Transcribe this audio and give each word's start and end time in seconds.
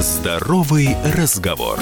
Здоровый 0.00 0.94
разговор. 1.14 1.78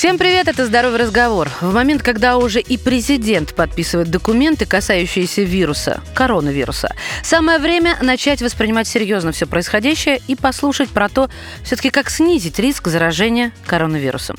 Всем 0.00 0.16
привет, 0.16 0.48
это 0.48 0.64
«Здоровый 0.64 0.98
разговор». 0.98 1.50
В 1.60 1.74
момент, 1.74 2.02
когда 2.02 2.38
уже 2.38 2.58
и 2.58 2.78
президент 2.78 3.54
подписывает 3.54 4.08
документы, 4.08 4.64
касающиеся 4.64 5.42
вируса, 5.42 6.00
коронавируса, 6.14 6.96
самое 7.22 7.58
время 7.58 7.98
начать 8.00 8.40
воспринимать 8.40 8.88
серьезно 8.88 9.32
все 9.32 9.44
происходящее 9.44 10.22
и 10.26 10.36
послушать 10.36 10.88
про 10.88 11.10
то, 11.10 11.28
все-таки 11.64 11.90
как 11.90 12.08
снизить 12.08 12.58
риск 12.58 12.88
заражения 12.88 13.52
коронавирусом. 13.66 14.38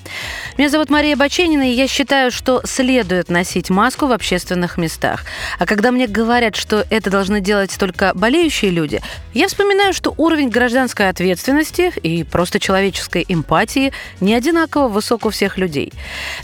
Меня 0.57 0.69
зовут 0.69 0.89
Мария 0.89 1.15
Баченина, 1.15 1.69
и 1.69 1.75
я 1.75 1.87
считаю, 1.87 2.32
что 2.32 2.64
следует 2.65 3.29
носить 3.29 3.69
маску 3.69 4.07
в 4.07 4.14
общественных 4.14 4.79
местах. 4.79 5.25
А 5.59 5.68
когда 5.68 5.91
мне 5.91 6.07
говорят, 6.07 6.55
что 6.55 6.87
это 6.89 7.11
должны 7.11 7.39
делать 7.39 7.78
только 7.78 8.14
болеющие 8.15 8.71
люди, 8.71 9.00
я 9.36 9.47
вспоминаю, 9.47 9.93
что 9.93 10.15
уровень 10.18 10.50
гражданской 10.50 11.07
ответственности 11.07 11.93
и 12.01 12.23
просто 12.23 12.59
человеческой 12.59 13.25
эмпатии 13.28 13.93
не 14.21 14.33
одинаково 14.33 14.87
высок 14.87 15.28
у 15.28 15.29
всех 15.29 15.50
всех 15.51 15.57
людей. 15.57 15.93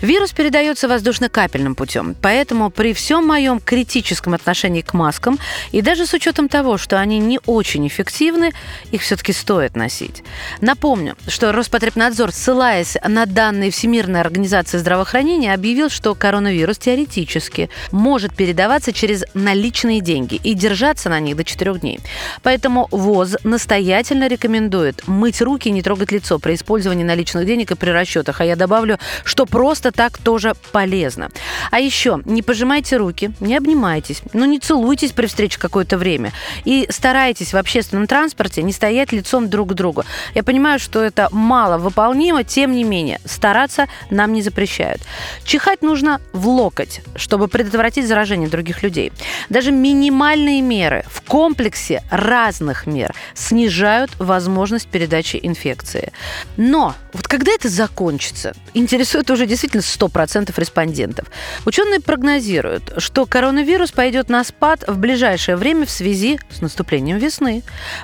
Вирус 0.02 0.32
передается 0.32 0.88
воздушно-капельным 0.88 1.76
путем, 1.76 2.16
поэтому 2.22 2.70
при 2.70 2.94
всем 2.94 3.26
моем 3.26 3.60
критическом 3.60 4.34
отношении 4.34 4.82
к 4.82 4.94
маскам 4.94 5.40
и 5.72 5.82
даже 5.82 6.06
с 6.06 6.14
учетом 6.14 6.50
того, 6.50 6.78
что 6.78 7.00
они 7.00 7.20
не 7.20 7.40
очень 7.46 7.88
эффективны, 7.88 8.52
их 8.92 9.02
все-таки 9.02 9.34
стоит 9.34 9.76
носить. 9.76 10.24
Напомню, 10.62 11.16
что 11.28 11.52
Роспотребнадзор, 11.52 12.32
ссылаясь 12.32 12.98
на 13.08 13.26
данные 13.26 13.72
Всемирной 13.72 14.22
организации 14.22 14.78
здравоохранения, 14.78 15.54
объявил, 15.54 15.90
что 15.90 16.16
коронавирус 16.16 16.78
теоретически 16.78 17.70
может 17.92 18.36
передаваться 18.36 18.94
через 18.94 19.24
наличные 19.34 20.02
деньги 20.02 20.36
и 20.36 20.54
держаться 20.54 21.10
на 21.10 21.20
них 21.20 21.36
до 21.36 21.44
4 21.44 21.74
дней. 21.80 22.00
Поэтому 22.44 22.88
ВОЗ 22.92 23.38
настоятельно 23.44 24.28
рекомендует 24.28 25.08
мыть 25.08 25.42
руки 25.42 25.70
и 25.70 25.72
не 25.72 25.82
трогать 25.82 26.12
лицо 26.12 26.40
при 26.40 26.54
использовании 26.54 27.04
наличных 27.04 27.46
денег 27.46 27.72
и 27.72 27.76
при 27.76 27.90
расчетах. 27.90 28.42
А 28.42 28.46
я 28.46 28.56
добавлю, 28.56 28.97
что 29.24 29.46
просто 29.46 29.92
так 29.92 30.18
тоже 30.18 30.56
полезно. 30.72 31.30
А 31.72 31.80
еще 31.80 32.22
не 32.26 32.42
пожимайте 32.42 32.98
руки, 32.98 33.32
не 33.40 33.56
обнимайтесь, 33.56 34.22
ну 34.34 34.46
не 34.46 34.60
целуйтесь 34.60 35.12
при 35.12 35.28
встрече 35.28 35.60
какое-то 35.60 35.98
время. 35.98 36.34
И 36.66 36.88
старайтесь 36.90 37.54
в 37.54 37.58
общественном 37.58 38.08
транспорте 38.08 38.64
не 38.64 38.74
стоять 38.74 39.12
лицом 39.12 39.50
друг 39.50 39.70
к 39.70 39.74
другу. 39.74 40.04
Я 40.34 40.44
понимаю, 40.44 40.80
что 40.80 41.02
это 41.02 41.30
мало 41.32 41.78
выполнимо, 41.78 42.44
тем 42.44 42.72
не 42.72 42.84
менее, 42.84 43.20
стараться 43.26 43.88
нам 44.10 44.34
не 44.34 44.42
запрещают. 44.42 45.02
Чихать 45.44 45.82
нужно 45.82 46.22
в 46.34 46.48
локоть, 46.48 47.02
чтобы 47.16 47.48
предотвратить 47.48 48.08
заражение 48.08 48.50
других 48.50 48.84
людей. 48.84 49.12
Даже 49.50 49.72
минимальные 49.72 50.62
меры 50.62 51.04
в 51.10 51.22
комплексе 51.22 52.04
разных 52.10 52.86
мер 52.86 53.14
снижают 53.34 54.12
возможность 54.20 54.88
передачи 54.88 55.40
инфекции. 55.42 56.12
Но 56.58 56.96
вот 57.14 57.28
когда 57.28 57.52
это 57.52 57.70
закончится, 57.70 58.54
интересует 58.88 59.30
уже 59.30 59.46
действительно 59.46 59.82
100% 59.82 60.54
респондентов. 60.58 61.28
Ученые 61.66 62.00
прогнозируют, 62.00 62.94
что 62.98 63.26
коронавирус 63.26 63.92
пойдет 63.92 64.30
на 64.30 64.42
спад 64.46 64.86
в 64.88 64.98
ближайшее 64.98 65.58
время 65.58 65.86
в 65.86 65.90
связи 65.90 66.40
с 66.50 66.62
наступлением 66.62 67.18
весны. 67.18 67.64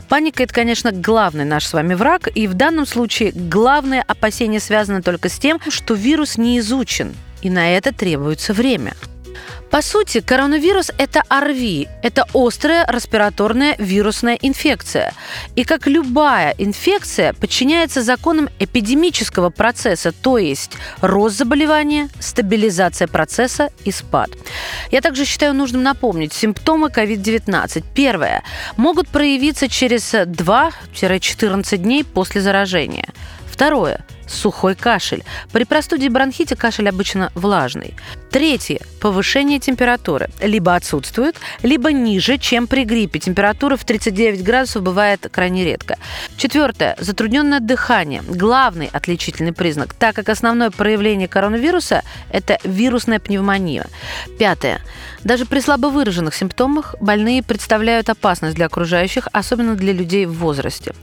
Паника– 0.10 0.44
это, 0.44 0.54
конечно, 0.54 0.92
главный 0.92 1.46
наш 1.46 1.66
с 1.66 1.72
вами 1.74 1.94
враг, 1.94 2.28
и 2.36 2.48
в 2.48 2.54
данном 2.54 2.86
случае 2.86 3.32
главное 3.32 4.04
опасение 4.06 4.60
связано 4.60 5.02
только 5.02 5.30
с 5.30 5.40
тем, 5.40 5.62
что 5.70 5.94
вирус 5.94 6.38
не 6.38 6.60
изучен, 6.60 7.16
и 7.42 7.50
на 7.50 7.78
это 7.78 7.94
требуется 7.94 8.52
время. 8.54 8.94
По 9.70 9.82
сути, 9.82 10.22
коронавирус– 10.22 10.92
это 10.98 11.24
ОРВИ, 11.30 11.88
это 12.04 12.26
острая 12.34 12.86
респираторная 12.88 13.76
вирусная 13.80 14.38
инфекция. 14.40 15.14
И 15.56 15.64
как 15.64 15.88
любая 15.88 16.54
инфекция, 16.60 17.34
подчиняется 17.34 18.04
законам 18.04 18.50
эпидемического 18.60 19.50
процесса, 19.50 20.12
то 20.12 20.38
есть 20.38 20.74
рост 21.02 21.38
заболевания, 21.38 22.10
стабилизация 22.20 23.08
процесса 23.08 23.70
и 23.84 23.92
спад. 23.92 24.30
Я 24.92 25.02
также 25.02 25.26
считаю 25.26 25.56
нужным 25.56 25.82
напомнить 25.82 26.34
симптомы 26.34 26.90
COVID-19. 26.90 27.84
Первое. 27.96 28.44
Могут 28.78 29.08
проявиться 29.08 29.68
через 29.68 30.14
2-14 30.14 31.78
дней 31.78 32.04
после 32.04 32.42
заражения. 32.42 33.08
Второе 33.52 34.06
сухой 34.28 34.76
кашель. 34.76 35.24
При 35.52 35.64
простуде 35.64 36.10
бронхите 36.10 36.56
кашель 36.56 36.90
обычно 36.90 37.32
влажный. 37.36 37.94
Третье. 38.32 38.80
Повышение 39.00 39.60
температуры. 39.60 40.30
Либо 40.42 40.76
отсутствует, 40.76 41.36
либо 41.62 41.92
ниже, 41.92 42.38
чем 42.40 42.66
при 42.66 42.84
гриппе. 42.84 43.20
Температура 43.20 43.78
в 43.78 43.86
39 43.86 44.44
градусов 44.44 44.82
бывает 44.82 45.28
крайне 45.32 45.64
редко. 45.64 45.98
Четвертое. 46.38 46.96
Затрудненное 47.00 47.60
дыхание. 47.60 48.24
Главный 48.28 48.90
отличительный 48.92 49.54
признак, 49.54 49.94
так 49.94 50.16
как 50.16 50.30
основное 50.30 50.72
проявление 50.72 51.28
коронавируса– 51.28 52.02
это 52.32 52.58
вирусная 52.64 53.20
пневмония. 53.20 53.86
Пятое. 54.40 54.82
Даже 55.24 55.46
при 55.46 55.60
слабо 55.60 55.88
выраженных 55.88 56.34
симптомах 56.34 56.96
больные 57.00 57.44
представляют 57.44 58.10
опасность 58.10 58.56
для 58.56 58.66
окружающих, 58.66 59.28
особенно 59.32 59.76
для 59.76 59.94
людей 59.94 60.26
в 60.26 60.34
возрасте. 60.34 60.94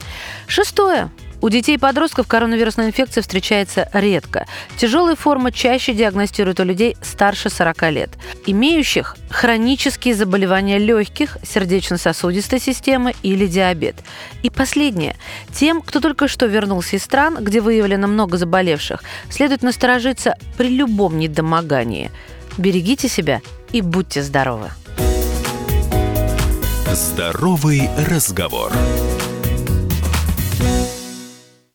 Шестое. 0.47 1.11
У 1.41 1.49
детей 1.49 1.77
и 1.77 1.79
подростков 1.79 2.27
коронавирусная 2.27 2.89
инфекция 2.89 3.23
встречается 3.23 3.89
редко. 3.93 4.47
Тяжелая 4.77 5.17
форма 5.17 5.53
чаще 5.53 5.95
диагностируют 5.95 6.61
у 6.61 6.65
людей 6.65 6.97
старше 7.01 7.49
40 7.49 7.91
лет, 7.91 8.11
имеющих 8.47 9.17
хронические 9.31 10.15
заболевания 10.15 10.79
легких, 10.79 11.39
сердечно-сосудистой 11.43 12.61
системы 12.61 13.15
или 13.23 13.47
диабет. 13.47 13.97
И 14.43 14.51
последнее. 14.51 15.17
Тем, 15.53 15.81
кто 15.81 16.01
только 16.01 16.29
что 16.29 16.47
вернулся 16.47 16.97
из 16.97 17.05
стран, 17.05 17.39
где 17.41 17.61
выявлено 17.61 18.07
много 18.07 18.37
заболевших, 18.37 19.03
следует 19.31 19.63
насторожиться 19.63 20.35
при 20.59 20.69
любом 20.69 21.19
недомогании. 21.19 22.11
Берегите 22.59 23.09
себя 23.09 23.41
и 23.73 23.81
будьте 23.81 24.23
здоровы. 24.23 24.71
Здоровый 26.93 27.89
разговор. 28.09 28.73